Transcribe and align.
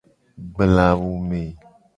Gbla 0.53 0.83
awu 0.91 1.11
me. 1.27 1.41